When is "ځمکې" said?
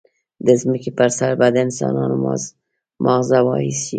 0.61-0.91